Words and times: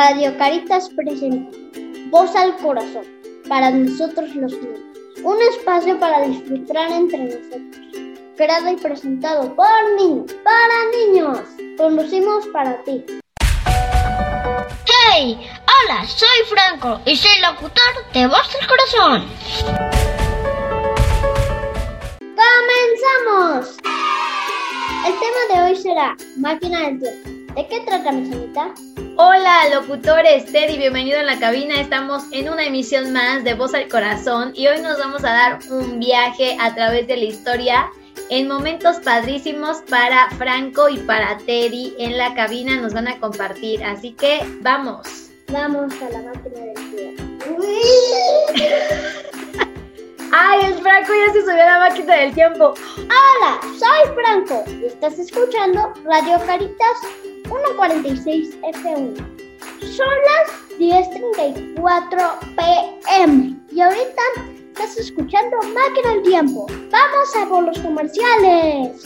Radio 0.00 0.30
Caritas 0.38 0.88
presenta 0.90 1.58
Voz 2.10 2.32
al 2.36 2.56
Corazón 2.58 3.02
para 3.48 3.72
nosotros 3.72 4.32
los 4.36 4.52
niños. 4.52 4.78
Un 5.24 5.36
espacio 5.50 5.98
para 5.98 6.20
disfrutar 6.20 6.92
entre 6.92 7.18
nosotros. 7.24 7.66
Creado 8.36 8.70
y 8.70 8.76
presentado 8.76 9.56
por 9.56 9.66
niños, 9.96 10.32
para 10.44 10.84
niños. 10.96 11.40
Conducimos 11.76 12.46
para 12.52 12.80
ti. 12.84 13.04
¡Hey! 15.10 15.36
Hola, 15.66 16.06
soy 16.06 16.46
Franco 16.48 17.00
y 17.04 17.16
soy 17.16 17.40
locutor 17.40 18.12
de 18.14 18.28
Voz 18.28 18.56
al 18.60 18.68
Corazón. 18.68 19.28
¡Comenzamos! 22.38 23.76
El 25.04 25.12
tema 25.18 25.40
de 25.52 25.60
hoy 25.68 25.76
será 25.76 26.16
Máquina 26.36 26.82
del 26.82 27.00
Tiempo. 27.00 27.30
¿De 27.56 27.66
qué 27.66 27.80
trata, 27.80 28.12
mi 28.12 28.26
señorita? 28.26 28.72
Hola, 29.20 29.68
locutores, 29.74 30.46
Teddy, 30.46 30.78
bienvenido 30.78 31.18
en 31.18 31.26
la 31.26 31.40
cabina. 31.40 31.80
Estamos 31.80 32.22
en 32.30 32.50
una 32.50 32.64
emisión 32.64 33.12
más 33.12 33.42
de 33.42 33.54
Voz 33.54 33.74
al 33.74 33.88
Corazón 33.88 34.52
y 34.54 34.68
hoy 34.68 34.80
nos 34.80 34.96
vamos 34.96 35.24
a 35.24 35.32
dar 35.32 35.58
un 35.70 35.98
viaje 35.98 36.56
a 36.60 36.72
través 36.72 37.08
de 37.08 37.16
la 37.16 37.24
historia 37.24 37.90
en 38.30 38.46
momentos 38.46 39.00
padrísimos 39.00 39.78
para 39.90 40.30
Franco 40.38 40.88
y 40.88 40.98
para 40.98 41.36
Teddy 41.38 41.96
en 41.98 42.16
la 42.16 42.32
cabina 42.36 42.80
nos 42.80 42.94
van 42.94 43.08
a 43.08 43.18
compartir. 43.18 43.82
Así 43.82 44.12
que 44.12 44.38
vamos. 44.60 45.32
Vamos 45.48 45.92
a 46.00 46.10
la 46.10 46.22
máquina 46.22 46.60
del 46.60 46.74
tiempo. 46.94 47.44
¡Ay, 50.30 50.60
el 50.64 50.74
Franco 50.74 51.12
ya 51.26 51.32
se 51.32 51.40
subió 51.40 51.64
a 51.64 51.66
la 51.66 51.80
máquina 51.80 52.14
del 52.14 52.32
tiempo! 52.34 52.72
Hola, 52.98 53.58
soy 53.62 54.14
Franco 54.14 54.62
y 54.80 54.84
estás 54.84 55.18
escuchando 55.18 55.92
Radio 56.04 56.38
Caritas 56.46 56.98
146 57.48 58.58
F1. 58.60 59.16
Son 59.96 60.08
las 60.28 60.78
10.34 60.78 62.38
pm 62.56 63.56
y 63.72 63.80
ahorita 63.80 64.22
estás 64.68 64.96
escuchando 64.98 65.56
Máquina 65.58 66.14
del 66.14 66.22
Tiempo. 66.22 66.66
Vamos 66.90 67.36
a 67.36 67.48
por 67.48 67.64
los 67.64 67.78
comerciales. 67.78 69.02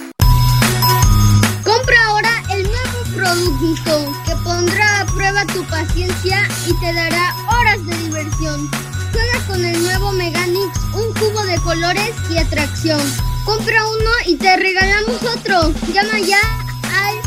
Compra 1.64 2.06
ahora 2.08 2.42
el 2.50 2.64
nuevo 2.64 2.98
producto 3.14 4.12
que 4.26 4.34
pondrá 4.44 5.00
a 5.00 5.06
prueba 5.06 5.46
tu 5.46 5.64
paciencia 5.64 6.42
y 6.66 6.78
te 6.80 6.92
dará 6.92 7.34
horas 7.48 7.86
de 7.86 7.96
diversión. 7.98 8.68
Juega 9.12 9.46
con 9.46 9.64
el 9.64 9.80
nuevo 9.82 10.12
Meganix, 10.12 10.76
un 10.94 11.12
cubo 11.14 11.42
de 11.44 11.58
colores 11.60 12.12
y 12.28 12.38
atracción. 12.38 13.00
Compra 13.44 13.86
uno 13.86 14.10
y 14.26 14.36
te 14.36 14.56
regalamos 14.56 15.22
otro. 15.22 15.72
Llama 15.92 16.18
ya 16.20 16.40
al 17.06 17.18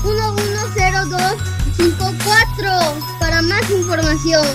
110254 2.26 3.20
para 3.20 3.42
más 3.44 3.70
información. 3.70 4.46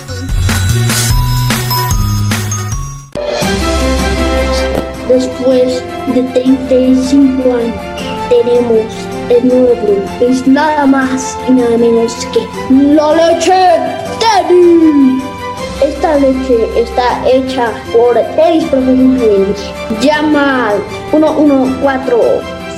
Después 5.08 5.82
de 6.14 6.22
35 6.22 7.54
años 7.54 7.74
tenemos 8.28 8.86
el 9.28 9.48
nuevo, 9.48 10.04
es 10.20 10.46
nada 10.46 10.86
más 10.86 11.36
y 11.48 11.52
nada 11.52 11.76
menos 11.78 12.12
que 12.32 12.46
la 12.70 13.14
leche 13.14 13.52
Teddy. 14.18 15.22
Esta 15.82 16.18
leche 16.18 16.68
está 16.76 17.26
hecha 17.26 17.72
por 17.92 18.14
Teddy's 18.14 18.64
Professionals. 18.64 19.58
Llama 20.00 20.70
al 20.70 20.80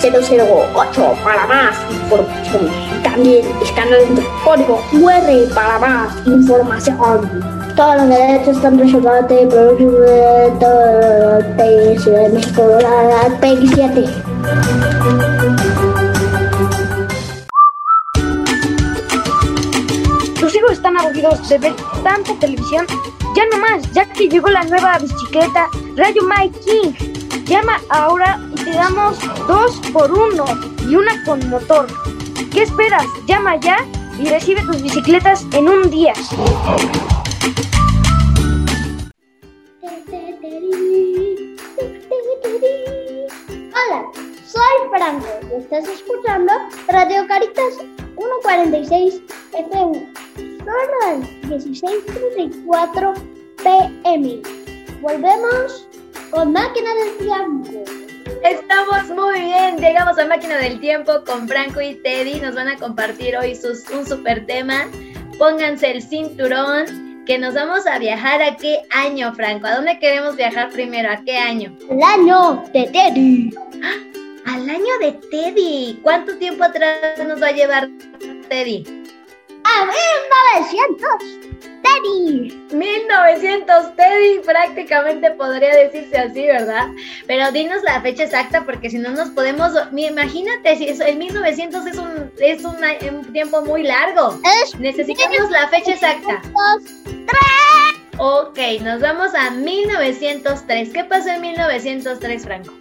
114008 0.03 1.15
para 1.23 1.47
más 1.47 1.77
información. 1.91 2.69
También 3.05 3.47
escanea 3.63 3.99
el 3.99 4.21
código 4.45 4.83
QR 4.91 5.55
para 5.55 5.79
más 5.79 6.27
información. 6.27 7.53
Todos 7.77 7.97
los 7.99 8.09
derechos 8.09 8.57
están 8.57 8.79
reservados 8.79 9.29
de 9.29 9.47
de 11.57 11.99
Ciudad 12.01 12.23
de 12.23 12.29
México, 12.31 12.63
la 12.81 13.39
PEGI 13.41 13.69
7. 13.69 14.05
Tus 20.41 20.55
hijos 20.57 20.73
están 20.73 20.99
aburridos 20.99 21.49
de 21.49 21.59
ver 21.59 21.75
tanta 22.03 22.35
televisión. 22.41 22.87
Ya 23.37 23.45
no 23.53 23.59
más, 23.59 23.91
ya 23.93 24.05
que 24.05 24.29
llegó 24.29 24.49
la 24.49 24.65
nueva 24.65 24.99
bicicleta 24.99 25.69
Rayo 25.97 26.23
My 26.25 26.51
King. 26.51 26.93
Llama 27.47 27.81
ahora 27.89 28.39
damos 28.75 29.19
dos 29.47 29.81
por 29.93 30.11
uno 30.11 30.45
y 30.89 30.97
una 30.97 31.23
con 31.25 31.49
motor. 31.49 31.87
¿Qué 32.51 32.63
esperas? 32.63 33.07
Llama 33.27 33.57
ya 33.57 33.79
y 34.19 34.27
recibe 34.27 34.63
tus 34.63 34.83
bicicletas 34.83 35.47
en 35.53 35.69
un 35.69 35.91
día. 35.91 36.13
Hola, 43.75 44.11
soy 44.47 44.89
Franco 44.91 45.27
y 45.51 45.63
estás 45.63 45.89
escuchando 45.89 46.53
Radio 46.89 47.27
Caritas 47.27 47.75
146 48.17 49.23
F1. 49.53 50.13
Son 50.59 50.77
las 51.01 51.29
16.34 51.51 53.15
pm. 53.63 54.43
Volvemos 55.01 55.89
con 56.31 56.53
Máquina 56.53 56.95
del 56.95 57.19
Tiempo. 57.19 58.02
Estamos 58.43 59.09
muy 59.11 59.41
bien, 59.41 59.77
llegamos 59.79 60.19
a 60.19 60.27
Máquina 60.27 60.57
del 60.57 60.81
Tiempo 60.81 61.23
con 61.27 61.47
Franco 61.47 61.81
y 61.81 61.95
Teddy. 61.97 62.41
Nos 62.41 62.55
van 62.55 62.69
a 62.69 62.77
compartir 62.77 63.37
hoy 63.37 63.55
sus, 63.55 63.89
un 63.91 64.07
super 64.07 64.47
tema. 64.47 64.89
Pónganse 65.39 65.91
el 65.91 66.03
cinturón, 66.03 67.25
que 67.27 67.39
nos 67.39 67.55
vamos 67.55 67.87
a 67.87 67.99
viajar 67.99 68.43
a 68.43 68.57
qué 68.57 68.83
año, 68.91 69.35
Franco. 69.35 69.67
¿A 69.67 69.77
dónde 69.77 69.99
queremos 69.99 70.37
viajar 70.37 70.71
primero? 70.71 71.11
¿A 71.11 71.23
qué 71.25 71.37
año? 71.37 71.77
El 71.89 72.03
año 72.03 72.65
de 72.73 72.85
Teddy. 72.89 73.55
Al 74.47 74.69
año 74.69 74.99
de 75.01 75.13
Teddy. 75.31 76.01
¿Cuánto 76.03 76.37
tiempo 76.39 76.65
atrás 76.65 77.19
nos 77.27 77.41
va 77.41 77.49
a 77.49 77.53
llevar 77.53 77.89
Teddy? 78.49 78.85
A 79.65 79.85
1900. 80.59 81.72
Teddy. 82.03 82.53
1900 82.73 83.97
Teddy, 83.97 84.39
prácticamente 84.45 85.31
podría 85.33 85.75
decirse 85.77 86.19
así, 86.19 86.47
¿verdad? 86.47 86.89
Pero 87.27 87.51
dinos 87.53 87.83
la 87.85 88.01
fecha 88.01 88.25
exacta 88.25 88.65
porque 88.65 88.91
si 88.91 88.99
no 88.99 89.11
nos 89.11 89.31
podemos... 89.31 89.73
Imagínate, 89.97 90.77
si 90.77 90.89
el 90.89 91.17
1900 91.17 91.87
es 91.87 91.99
un, 91.99 92.33
es 92.39 92.65
un, 92.65 92.77
un 93.15 93.33
tiempo 93.33 93.63
muy 93.63 93.83
largo. 93.85 94.39
Es 94.63 94.79
Necesitamos 94.79 95.51
la 95.51 95.69
fecha 95.69 95.93
exacta. 95.93 96.43
1903. 96.45 97.63
Ok, 98.19 98.59
nos 98.83 99.01
vamos 99.01 99.35
a 99.35 99.51
1903. 99.51 100.91
¿Qué 100.91 101.05
pasó 101.05 101.31
en 101.31 101.41
1903, 101.41 102.45
Franco? 102.45 102.73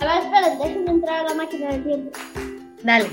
A 0.00 0.04
ver, 0.06 0.24
espérate, 0.24 0.56
déjame 0.56 0.90
entrar 0.90 1.20
a 1.20 1.28
la 1.28 1.34
máquina 1.34 1.70
del 1.70 1.84
tiempo. 1.84 2.18
Dale. 2.82 3.10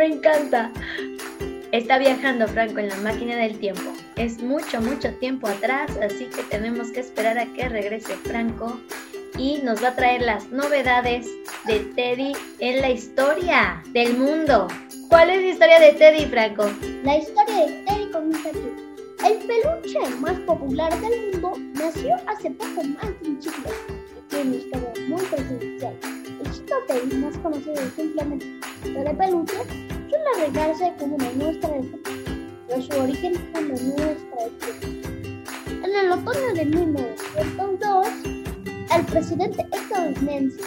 Me 0.00 0.06
encanta. 0.06 0.72
Está 1.72 1.98
viajando 1.98 2.48
Franco 2.48 2.78
en 2.78 2.88
la 2.88 2.96
máquina 2.96 3.36
del 3.36 3.58
tiempo. 3.58 3.92
Es 4.16 4.42
mucho, 4.42 4.80
mucho 4.80 5.12
tiempo 5.16 5.46
atrás, 5.46 5.90
así 6.02 6.24
que 6.24 6.42
tenemos 6.44 6.90
que 6.90 7.00
esperar 7.00 7.38
a 7.38 7.44
que 7.44 7.68
regrese 7.68 8.14
Franco 8.14 8.80
y 9.36 9.58
nos 9.58 9.84
va 9.84 9.88
a 9.88 9.96
traer 9.96 10.22
las 10.22 10.48
novedades 10.48 11.28
de 11.66 11.80
Teddy 11.80 12.32
en 12.60 12.80
la 12.80 12.88
historia 12.88 13.82
del 13.92 14.16
mundo. 14.16 14.68
¿Cuál 15.10 15.28
es 15.28 15.42
la 15.42 15.48
historia 15.48 15.80
de 15.80 15.92
Teddy, 15.92 16.24
Franco? 16.30 16.70
La 17.04 17.18
historia 17.18 17.66
de 17.66 17.84
Teddy 17.84 18.10
comienza 18.10 18.48
aquí. 18.48 18.72
El 19.26 19.36
peluche 19.46 20.16
más 20.18 20.38
popular 20.46 20.98
del 20.98 21.32
mundo 21.32 21.52
nació 21.74 22.16
hace 22.26 22.50
poco 22.52 22.82
más 22.84 23.20
de 23.20 23.28
un 23.28 23.42
siglo 23.42 23.68
tiene 24.30 24.48
una 24.48 24.56
historia 24.56 24.92
muy 25.08 25.22
presidencial. 25.26 25.69
Teddy, 26.86 27.16
más 27.16 27.36
conocido 27.38 27.76
simplemente 27.94 28.46
de 28.84 29.14
peluche, 29.14 29.56
suele 30.08 30.46
regarse 30.46 30.92
como 30.98 31.16
una 31.16 31.30
muestra 31.32 31.68
de 31.70 32.00
pero 32.66 32.82
su 32.82 32.92
origen 33.00 33.34
es 33.34 33.40
una 33.50 33.60
muestra 33.60 34.36
de. 34.36 35.00
En 35.84 35.94
el 35.96 36.12
otoño 36.12 36.54
de 36.54 36.64
1902, 36.64 38.06
el 38.96 39.04
presidente 39.06 39.66
estadounidense 39.72 40.60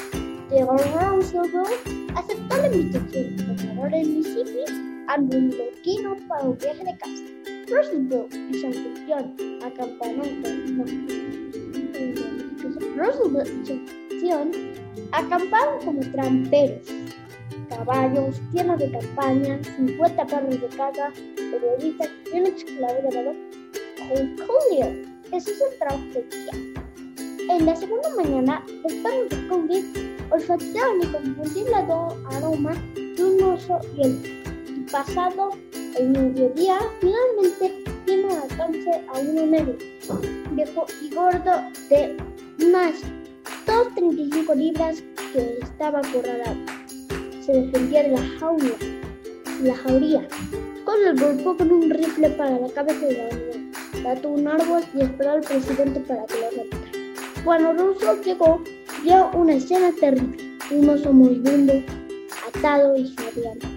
Theodore 0.50 0.84
Roosevelt 0.92 1.70
aceptó 2.16 2.58
la 2.58 2.68
invitación 2.68 3.36
del 3.36 3.48
gobernador 3.48 3.92
de 3.92 4.04
Mississippi, 4.04 4.66
Andrew 5.08 5.42
Loquino, 5.42 6.16
para 6.28 6.44
un 6.44 6.58
viaje 6.58 6.84
de 6.84 6.98
casa. 6.98 7.24
Roosevelt 7.70 8.34
y 8.52 8.60
su 8.60 8.68
anfitrión 8.68 9.36
acamparon 9.64 10.42
no, 10.78 10.86
Roosevelt 12.96 13.50
y 13.50 13.66
su 13.66 14.03
anfitrión 14.24 14.52
acamparon 15.12 15.86
como 15.86 16.02
tramperos. 16.12 16.88
Caballos, 17.70 18.40
tiendas 18.52 18.80
de 18.80 18.92
campaña, 18.92 19.60
50 19.64 20.26
perros 20.26 20.62
de 20.62 20.68
caza, 20.68 21.12
periodistas 21.36 22.10
y 22.32 22.40
un 22.40 22.46
esclavo 22.48 23.10
llamado 23.10 23.34
Collier. 24.46 25.06
Ese 25.32 25.52
es 25.52 25.62
el 25.62 25.80
trabajo 25.80 26.04
del 26.14 26.30
día. 26.30 27.56
En 27.56 27.66
la 27.66 27.76
segunda 27.76 28.10
mañana, 28.16 28.64
los 28.84 28.94
perros 28.94 29.30
de 29.30 29.48
y 31.02 31.08
confundían 31.08 31.68
el 31.68 32.36
aroma 32.36 32.74
de 32.96 33.24
un 33.24 33.44
oso 33.44 33.80
y 33.98 34.02
el 34.04 34.86
pasado 34.92 35.52
el 35.98 36.10
mediodía 36.10 36.80
finalmente 37.00 37.84
tiene 38.06 38.34
alcance 38.34 39.02
a 39.14 39.20
uno 39.20 39.46
negro, 39.46 39.76
viejo 40.52 40.86
y 41.02 41.14
gordo 41.14 41.52
de 41.90 42.18
unas 43.68 43.96
235 43.96 44.56
libras 44.56 45.04
que 45.32 45.60
estaba 45.62 46.00
acorralado. 46.00 46.56
Se 47.42 47.54
defendía 47.54 48.04
de 48.04 48.10
la 48.10 48.22
jaula, 48.40 48.76
la 49.64 49.76
jauría, 49.76 50.28
con 50.84 50.96
el 51.06 51.20
golpeó 51.20 51.58
con 51.58 51.72
un 51.72 51.90
rifle 51.90 52.30
para 52.32 52.60
la 52.60 52.70
cabeza 52.70 53.06
de 53.06 53.18
la 53.18 53.26
animal. 53.26 53.72
Mató 54.04 54.30
un 54.30 54.48
árbol 54.48 54.82
y 54.94 55.02
esperó 55.02 55.32
al 55.32 55.42
presidente 55.42 56.00
para 56.02 56.26
que 56.26 56.36
lo 56.36 56.64
raptara. 56.64 57.44
Cuando 57.44 57.74
Russo 57.74 58.22
llegó, 58.24 58.62
vio 59.04 59.30
una 59.34 59.54
escena 59.54 59.92
terrible. 60.00 60.38
Un 60.72 60.90
oso 60.90 61.12
moribundo, 61.12 61.74
atado 62.48 62.96
y 62.96 63.14
jadeando. 63.16 63.68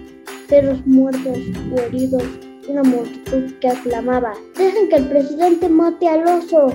Perros 0.47 0.85
muertos 0.85 1.37
o 1.71 1.79
heridos. 1.79 2.23
Una 2.67 2.83
multitud 2.83 3.53
que 3.59 3.69
aclamaba. 3.69 4.33
Dejen 4.57 4.89
que 4.89 4.95
el 4.97 5.07
presidente 5.07 5.69
mate 5.69 6.07
al 6.07 6.27
oso. 6.27 6.73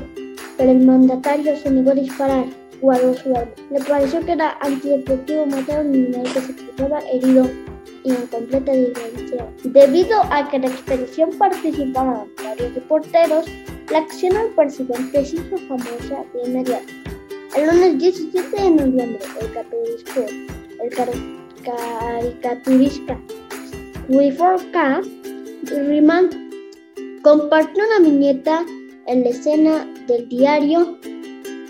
Pero 0.56 0.70
el 0.70 0.84
mandatario 0.86 1.56
se 1.56 1.70
negó 1.70 1.90
a 1.90 1.94
disparar. 1.94 2.61
Guardó 2.82 3.14
su. 3.14 3.31
Le 3.70 3.81
pareció 3.88 4.20
que 4.26 4.32
era 4.32 4.58
antideportivo 4.61 5.46
matar 5.46 5.79
a 5.79 5.81
un 5.82 5.94
animal 5.94 6.25
que 6.25 6.40
se 6.40 6.52
encontraba 6.52 6.99
herido 7.11 7.49
y 8.05 8.11
en 8.11 8.26
completa 8.26 8.73
dimensión. 8.73 9.46
Debido 9.62 10.20
a 10.31 10.49
que 10.50 10.58
la 10.58 10.67
expedición 10.67 11.31
participaban 11.38 12.26
varios 12.44 12.75
reporteros, 12.75 13.46
la 13.90 13.99
acción 13.99 14.37
al 14.37 14.49
presidente 14.49 15.25
se 15.25 15.37
hizo 15.37 15.56
famosa 15.69 16.25
de 16.34 16.49
inmediato. 16.49 16.93
El 17.56 17.67
lunes 17.67 17.99
17 17.99 18.62
de 18.62 18.70
noviembre, 18.70 19.19
el 19.40 19.52
caricaturista, 19.52 20.26
el 20.82 20.90
caricaturista 21.62 23.19
Clifford 24.08 24.62
K. 24.73 25.02
Riemann 25.64 26.31
compartió 27.23 27.84
una 27.84 28.08
viñeta 28.08 28.64
en 29.06 29.23
la 29.23 29.31
escena 29.31 29.87
del 30.08 30.29
diario 30.29 30.99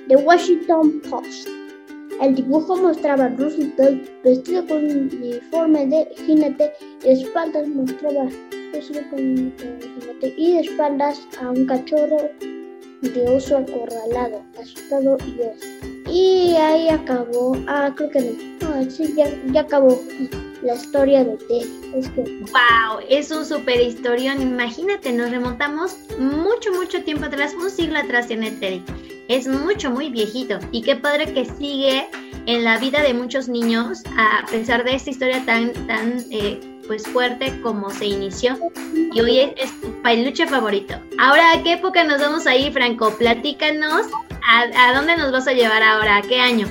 The 0.09 0.17
Washington 0.17 1.01
Post. 1.09 1.49
El 2.21 2.35
dibujo 2.35 2.77
mostraba 2.77 3.25
a 3.25 3.29
Roosevelt 3.29 4.09
vestido 4.23 4.67
con 4.67 4.85
un 4.85 5.11
uniforme 5.13 5.87
de 5.87 6.07
jinete 6.27 6.73
y 7.03 7.07
de 7.07 7.13
espaldas 7.13 7.69
mostraba 7.69 8.29
vestido 8.73 9.01
con 9.11 9.21
un 9.21 9.55
jinete 9.59 10.35
y 10.37 10.55
de 10.55 10.61
espaldas 10.61 11.21
a 11.41 11.51
un 11.51 11.67
cachorro 11.67 12.31
de 13.01 13.25
oso 13.29 13.59
acorralado, 13.59 14.43
asustado 14.61 15.19
y 15.27 15.41
oso. 15.41 15.67
Y 16.11 16.55
ahí 16.57 16.89
acabó. 16.89 17.57
Ah, 17.67 17.93
creo 17.97 18.11
que 18.11 18.21
no. 18.21 18.69
No, 18.69 18.91
sí, 18.91 19.15
ya, 19.17 19.27
ya 19.53 19.63
acabó 19.63 19.99
la 20.63 20.75
historia 20.75 21.25
de 21.25 21.37
Ted. 21.37 21.67
Es 21.95 22.09
que 22.11 22.23
¡Wow! 22.23 23.01
Es 23.09 23.31
un 23.31 23.45
super 23.45 23.81
historión. 23.81 24.41
Imagínate, 24.41 25.13
nos 25.13 25.31
remontamos 25.31 25.97
mucho, 26.19 26.73
mucho 26.73 27.03
tiempo 27.03 27.27
atrás, 27.27 27.55
un 27.55 27.71
siglo 27.71 27.99
atrás 27.99 28.29
tiene 28.29 28.51
Teddy. 28.53 28.83
Es 29.29 29.47
mucho, 29.47 29.91
muy 29.91 30.11
viejito. 30.11 30.59
Y 30.71 30.83
qué 30.83 30.97
padre 30.97 31.33
que 31.33 31.45
sigue 31.45 32.07
en 32.47 32.65
la 32.65 32.79
vida 32.79 33.03
de 33.03 33.15
muchos 33.15 33.49
niños, 33.49 34.03
a 34.17 34.45
pesar 34.51 34.85
de 34.85 34.95
esta 34.95 35.11
historia 35.11 35.45
tan, 35.45 35.73
tan 35.87 36.25
eh, 36.31 36.61
pues 36.87 37.05
fuerte 37.05 37.61
como 37.63 37.91
se 37.91 38.07
inició. 38.07 38.59
Y 39.15 39.21
hoy 39.21 39.41
es, 39.41 39.53
es 39.57 39.81
tu 39.81 39.93
peluche 40.03 40.47
favorito. 40.47 40.95
Ahora, 41.19 41.53
¿a 41.53 41.63
qué 41.63 41.75
época 41.75 42.05
nos 42.05 42.21
vamos 42.21 42.47
a 42.47 42.57
ir, 42.57 42.73
Franco? 42.73 43.17
Platícanos. 43.17 44.07
¿A, 44.45 44.89
a 44.89 44.95
dónde 44.95 45.17
nos 45.17 45.31
vas 45.31 45.47
a 45.47 45.53
llevar 45.53 45.83
ahora? 45.83 46.17
¿A 46.17 46.23
qué 46.23 46.41
año? 46.41 46.67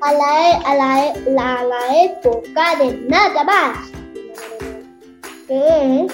A 0.00 0.12
la, 0.12 0.50
e- 0.50 0.62
a 0.64 0.74
la, 0.74 1.06
e- 1.06 1.30
la, 1.30 1.64
la 1.64 2.04
época 2.04 2.76
de 2.76 2.96
nada 3.08 3.44
más. 3.44 3.90
Que 5.46 5.56
es 6.04 6.12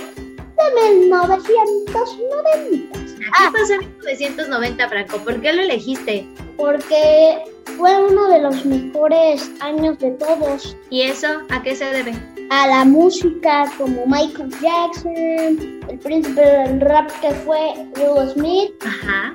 de 0.74 0.90
1990. 1.00 2.98
¿Qué 2.98 3.50
pasó 3.52 3.72
en 3.74 3.80
1990, 3.80 4.88
Franco? 4.88 5.18
¿Por 5.18 5.40
qué 5.40 5.52
lo 5.52 5.62
elegiste? 5.62 6.26
Porque 6.56 7.42
fue 7.76 8.04
uno 8.06 8.28
de 8.28 8.38
los 8.40 8.64
mejores 8.64 9.50
años 9.60 9.98
de 9.98 10.12
todos. 10.12 10.76
¿Y 10.90 11.02
eso 11.02 11.26
a 11.50 11.62
qué 11.62 11.74
se 11.74 11.86
debe? 11.86 12.12
A 12.50 12.68
la 12.68 12.84
música 12.84 13.70
como 13.78 14.06
Michael 14.06 14.50
Jackson, 14.60 15.82
el 15.88 15.98
príncipe 15.98 16.40
del 16.40 16.80
rap 16.80 17.10
que 17.20 17.30
fue 17.30 17.72
Will 17.96 18.30
Smith, 18.30 18.72
Ajá. 18.86 19.34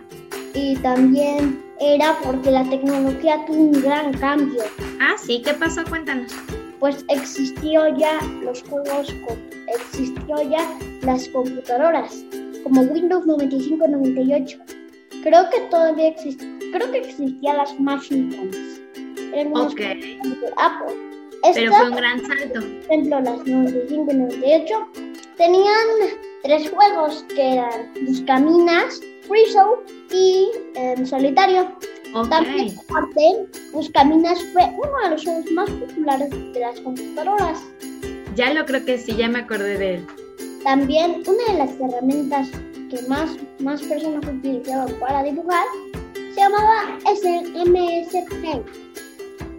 y 0.53 0.75
también 0.77 1.61
era 1.79 2.17
porque 2.23 2.51
la 2.51 2.63
tecnología 2.69 3.43
tuvo 3.45 3.61
un 3.61 3.81
gran 3.81 4.13
cambio. 4.13 4.63
Ah, 4.99 5.15
sí, 5.17 5.41
¿qué 5.43 5.53
pasó? 5.53 5.81
Cuéntanos. 5.89 6.31
Pues 6.79 7.03
existió 7.09 7.95
ya 7.97 8.19
los 8.43 8.63
juegos, 8.63 9.13
existió 9.67 10.49
ya 10.49 10.65
las 11.01 11.27
computadoras, 11.29 12.23
como 12.63 12.81
Windows 12.81 13.25
95-98. 13.25 14.57
Creo 15.23 15.49
que 15.49 15.59
todavía 15.69 16.15
creo 16.71 16.91
que 16.91 16.99
existían 16.99 17.57
las 17.57 17.73
unos 19.45 19.73
Ok. 19.73 19.79
de 19.79 20.19
Apple. 20.57 20.95
Pero 21.53 21.73
fue 21.73 21.89
un 21.89 21.95
gran 21.95 22.19
salto. 22.25 22.59
por 22.61 22.63
ejemplo, 22.63 23.19
las 23.21 23.45
95 23.45 24.11
y 24.11 24.15
98 24.15 24.87
tenían 25.37 25.87
tres 26.43 26.69
juegos 26.69 27.25
que 27.35 27.53
eran 27.53 27.93
Buscaminas, 28.05 29.01
Freezo 29.29 29.83
y 30.11 30.49
em, 30.75 31.05
Solitario. 31.05 31.71
También, 32.29 32.75
Ok. 32.75 32.83
aparte, 32.89 33.21
Buscaminas 33.71 34.39
fue 34.51 34.63
uno 34.63 34.91
de 35.03 35.09
los 35.11 35.23
juegos 35.23 35.51
más 35.51 35.69
populares 35.69 36.29
de 36.31 36.59
las 36.59 36.79
computadoras. 36.81 37.59
Ya 38.35 38.51
lo 38.53 38.65
creo 38.65 38.83
que 38.83 38.97
sí, 38.97 39.15
ya 39.15 39.29
me 39.29 39.39
acordé 39.39 39.77
de 39.77 39.93
él. 39.95 40.07
También 40.63 41.23
una 41.27 41.53
de 41.53 41.57
las 41.59 41.79
herramientas 41.79 42.49
que 42.89 42.99
más, 43.07 43.37
más 43.59 43.81
personas 43.83 44.25
utilizaban 44.27 44.91
para 44.99 45.21
dibujar 45.23 45.63
se 46.33 46.39
llamaba 46.41 46.97
SMS 47.05 48.11
Paint, 48.41 48.65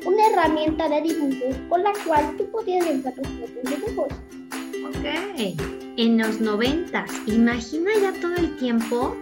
una 0.04 0.26
herramienta 0.26 0.88
de 0.88 1.02
dibujo 1.02 1.46
con 1.68 1.84
la 1.84 1.92
cual 2.04 2.36
tú 2.36 2.50
podías 2.50 2.84
dibujar 2.88 3.14
tus 3.14 3.28
propios 3.28 3.76
dibujos. 3.80 4.08
Ok. 4.88 5.56
En 5.96 6.18
los 6.18 6.40
noventas, 6.40 7.10
imagina 7.26 7.90
ya 8.00 8.12
todo 8.20 8.34
el 8.36 8.56
tiempo 8.56 9.14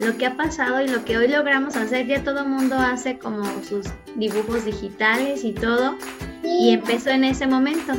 lo 0.00 0.16
que 0.16 0.26
ha 0.26 0.36
pasado 0.36 0.80
y 0.82 0.88
lo 0.88 1.04
que 1.04 1.16
hoy 1.16 1.28
logramos 1.28 1.76
hacer. 1.76 2.06
Ya 2.06 2.22
todo 2.22 2.40
el 2.40 2.48
mundo 2.48 2.76
hace 2.78 3.18
como 3.18 3.44
sus 3.62 3.86
dibujos 4.16 4.64
digitales 4.64 5.44
y 5.44 5.52
todo. 5.52 5.96
Y 6.42 6.48
Sí, 6.48 6.70
empezó 6.70 7.10
en 7.10 7.24
ese 7.24 7.46
momento. 7.46 7.92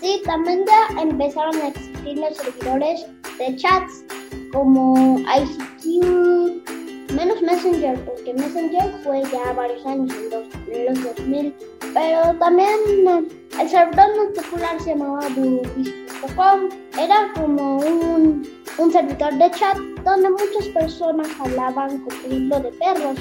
sí, 0.00 0.22
también 0.24 0.64
ya 0.66 1.00
empezaron 1.02 1.54
a 1.56 1.68
existir 1.68 2.18
los 2.18 2.36
servidores 2.36 3.06
de 3.38 3.56
chats 3.56 4.04
como 4.52 5.18
ICQ, 5.18 7.14
menos 7.14 7.42
Messenger, 7.42 7.98
porque 8.04 8.32
Messenger 8.34 8.90
fue 9.04 9.22
ya 9.32 9.52
varios 9.52 9.84
años, 9.86 10.14
en, 10.16 10.30
los, 10.30 10.44
en 10.68 10.84
los 10.86 11.16
2000. 11.16 11.54
Pero 11.94 12.34
también 12.38 12.68
eh, 13.08 13.28
el 13.60 13.68
servidor 13.68 14.06
más 14.16 14.44
popular 14.44 14.80
se 14.80 14.90
llamaba 14.90 15.28
burubis.com. 15.30 16.68
Era 16.98 17.32
como 17.34 17.78
un, 17.78 18.48
un 18.78 18.92
servidor 18.92 19.34
de 19.34 19.50
chat 19.50 19.76
donde 20.04 20.30
muchas 20.30 20.68
personas 20.72 21.28
hablaban, 21.40 22.04
ejemplo, 22.08 22.60
de 22.60 22.70
perros. 22.72 23.18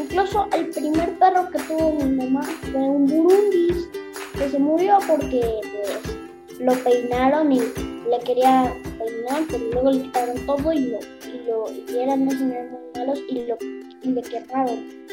Incluso 0.00 0.46
el 0.52 0.68
primer 0.70 1.18
perro 1.18 1.48
que 1.50 1.58
tuvo 1.60 1.92
mi 1.92 2.16
mamá 2.16 2.42
fue 2.70 2.80
un 2.80 3.06
burundis 3.06 3.88
que 4.36 4.48
se 4.50 4.58
murió 4.58 4.98
porque 5.06 5.42
pues 5.72 6.60
lo 6.60 6.74
peinaron 6.84 7.52
y 7.52 7.60
le 7.60 8.18
quería 8.24 8.74
peinar, 8.98 9.42
pero 9.48 9.64
luego 9.72 9.90
le 9.92 10.02
quitaron 10.02 10.46
todo 10.46 10.72
y 10.72 10.80
lo 10.80 10.98
y 10.98 11.46
lo 11.46 11.66
y 11.70 11.98
eran 11.98 12.22
unos 12.22 12.34
señores 12.34 12.70
muy 12.70 12.80
malos 12.94 13.20
y 13.28 13.46
lo 13.46 13.56
y 14.02 14.08
le 14.08 14.22
quemaron. 14.22 15.04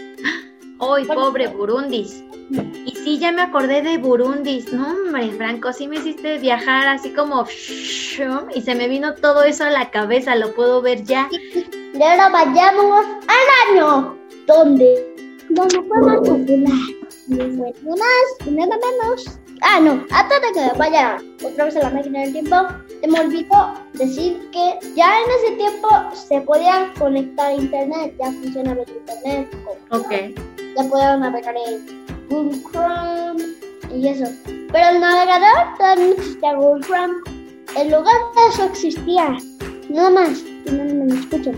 Hoy, 0.79 1.05
Bueno. 1.05 1.21
pobre 1.21 1.47
Burundis. 1.47 2.23
Y 2.85 2.95
sí, 2.95 3.19
ya 3.19 3.31
me 3.31 3.43
acordé 3.43 3.83
de 3.83 3.99
Burundis. 3.99 4.73
No, 4.73 4.91
hombre, 4.91 5.29
Franco, 5.29 5.71
sí 5.71 5.87
me 5.87 5.97
hiciste 5.97 6.39
viajar 6.39 6.87
así 6.87 7.11
como... 7.11 7.45
Y 8.53 8.61
se 8.61 8.75
me 8.75 8.87
vino 8.87 9.15
todo 9.15 9.43
eso 9.43 9.63
a 9.63 9.69
la 9.69 9.89
cabeza, 9.91 10.35
lo 10.35 10.53
puedo 10.53 10.81
ver 10.81 11.03
ya. 11.03 11.29
Y 11.31 12.01
ahora 12.01 12.29
vayamos 12.29 13.05
al 13.27 13.75
año 13.75 14.17
donde 14.47 15.11
donde 15.49 15.81
más 15.81 16.17
popular. 16.17 16.77
Nada 17.27 17.47
más 17.47 18.47
nada 18.47 18.77
menos. 18.77 19.39
Ah, 19.61 19.79
no, 19.79 20.03
antes 20.09 20.41
de 20.41 20.53
que 20.53 20.77
vaya 20.77 21.17
otra 21.43 21.65
vez 21.65 21.75
a 21.75 21.83
la 21.83 21.89
máquina 21.91 22.21
del 22.21 22.33
tiempo, 22.33 22.55
se 22.99 23.07
me 23.07 23.19
olvidó 23.19 23.73
decir 23.93 24.49
que 24.51 24.79
ya 24.95 25.13
en 25.21 25.29
ese 25.39 25.55
tiempo 25.55 25.89
se 26.13 26.41
podía 26.41 26.91
conectar 26.97 27.47
a 27.47 27.53
internet, 27.53 28.15
ya 28.17 28.31
funcionaba 28.31 28.81
el 28.81 28.89
internet. 28.89 29.55
Ok. 29.91 30.11
ya 30.75 30.83
puedo 30.89 31.17
navegar 31.17 31.55
en 31.67 32.05
Google 32.29 32.59
Chrome 32.71 33.43
y 33.93 34.07
eso. 34.07 34.25
Pero 34.71 34.89
el 34.89 34.99
navegador 34.99 35.77
todavía 35.77 36.05
no 36.05 36.11
existía 36.13 36.53
Google 36.55 36.83
Chrome. 36.85 37.40
En 37.75 37.89
lugar 37.89 38.15
de 38.35 38.47
eso 38.49 38.63
existía 38.65 39.37
nada 39.89 40.09
más. 40.09 40.43
Y 40.65 40.71
no 40.71 41.05
me 41.05 41.15
escuchan. 41.19 41.55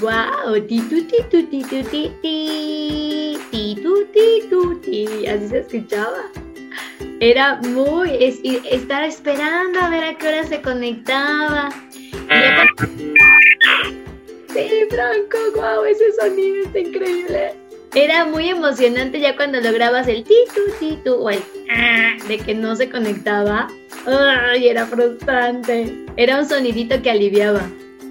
¡Wow! 0.00 0.60
Ti 0.66 0.80
tu 0.82 1.02
ti 1.02 1.16
tu 1.30 1.42
ti 1.46 1.64
tu 4.50 4.80
ti. 4.80 5.26
Así 5.26 5.48
se 5.48 5.58
escuchaba. 5.58 6.30
Era 7.20 7.56
muy 7.56 8.10
es, 8.20 8.40
estar 8.44 9.04
esperando 9.04 9.80
a 9.80 9.90
ver 9.90 10.04
a 10.04 10.14
qué 10.14 10.28
hora 10.28 10.44
se 10.44 10.60
conectaba. 10.62 11.68
Sí, 14.52 14.68
Franco, 14.90 15.38
wow, 15.56 15.84
ese 15.84 16.12
sonido 16.12 16.64
está 16.64 16.78
increíble. 16.78 17.67
Era 17.94 18.26
muy 18.26 18.48
emocionante 18.50 19.18
ya 19.18 19.34
cuando 19.36 19.60
lograbas 19.60 20.06
el 20.08 20.22
titu, 20.24 20.60
titu 20.78 21.14
o 21.14 21.30
el 21.30 21.40
ah, 21.70 22.16
de 22.28 22.38
que 22.38 22.54
no 22.54 22.76
se 22.76 22.90
conectaba. 22.90 23.68
Ay, 24.06 24.68
era 24.68 24.86
frustrante. 24.86 25.94
Era 26.16 26.38
un 26.38 26.48
sonidito 26.48 27.00
que 27.02 27.10
aliviaba. 27.10 27.62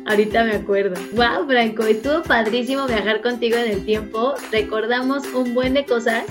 Ahorita 0.07 0.43
me 0.45 0.53
acuerdo. 0.55 0.95
Wow, 1.13 1.47
Franco, 1.47 1.83
estuvo 1.83 2.23
padrísimo 2.23 2.87
viajar 2.87 3.21
contigo 3.21 3.57
en 3.57 3.71
el 3.71 3.85
tiempo. 3.85 4.33
Recordamos 4.51 5.25
un 5.33 5.53
buen 5.53 5.73
de 5.73 5.85
cosas 5.85 6.23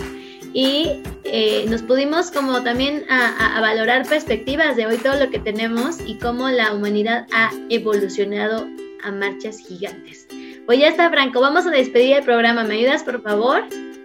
y 0.52 1.02
eh, 1.24 1.66
nos 1.68 1.82
pudimos 1.82 2.30
como 2.30 2.62
también 2.62 3.04
a, 3.10 3.26
a- 3.28 3.58
a 3.58 3.60
valorar 3.60 4.06
perspectivas 4.08 4.76
de 4.76 4.86
hoy 4.86 4.96
todo 4.98 5.16
lo 5.22 5.30
que 5.30 5.38
tenemos 5.38 5.98
y 6.06 6.16
cómo 6.18 6.48
la 6.48 6.72
humanidad 6.74 7.26
ha 7.32 7.50
evolucionado 7.68 8.66
a 9.04 9.12
marchas 9.12 9.58
gigantes. 9.58 10.26
Pues 10.66 10.80
ya 10.80 10.88
está, 10.88 11.08
Franco, 11.10 11.40
vamos 11.40 11.64
a 11.66 11.70
despedir 11.70 12.16
el 12.16 12.24
programa. 12.24 12.64
¿Me 12.64 12.74
ayudas, 12.74 13.04
por 13.04 13.22
favor? 13.22 13.62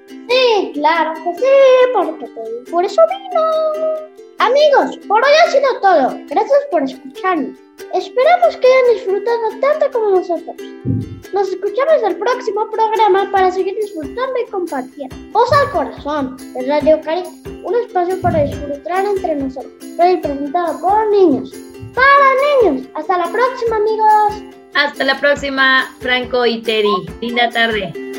Sí, 0.08 0.72
claro 0.76 1.14
que 1.16 1.36
sí, 1.36 1.46
porque 1.92 2.26
por 2.70 2.86
eso 2.86 3.02
vino. 3.10 3.42
Amigos, 4.38 4.98
por 5.08 5.24
hoy 5.24 5.32
ha 5.44 5.52
sido 5.52 5.82
todo. 5.82 6.20
Gracias 6.30 6.60
por 6.70 6.84
escucharnos. 6.84 7.58
Esperamos 7.94 8.58
que 8.58 8.68
hayan 8.68 8.94
disfrutado 8.94 9.42
tanto 9.60 9.92
como 9.92 10.16
nosotros. 10.18 10.56
Nos 11.34 11.50
escuchamos 11.50 12.04
el 12.06 12.16
próximo 12.18 12.70
programa 12.70 13.30
para 13.32 13.52
seguir 13.52 13.76
disfrutando 13.76 14.34
y 14.46 14.50
compartiendo. 14.52 15.16
Voz 15.32 15.52
al 15.52 15.72
corazón 15.72 16.38
de 16.54 16.68
Radio 16.68 17.02
Cari, 17.02 17.24
un 17.64 17.76
espacio 17.76 18.22
para 18.22 18.44
disfrutar 18.44 19.06
entre 19.06 19.36
nosotros. 19.36 19.74
Radio 19.98 20.22
presentado 20.22 20.80
por 20.80 21.10
niños. 21.10 21.52
Para 21.96 22.70
niños. 22.70 22.88
Hasta 22.94 23.18
la 23.18 23.32
próxima, 23.32 23.78
amigos. 23.78 24.51
Hasta 24.74 25.04
la 25.04 25.20
próxima, 25.20 25.94
Franco 26.00 26.46
y 26.46 26.62
Teddy. 26.62 27.06
Linda 27.22 27.50
tarde. 27.50 28.11